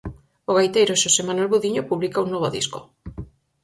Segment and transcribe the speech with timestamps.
[0.49, 2.79] O gaiteiro Xosé Manuel Budiño publica un novo disco.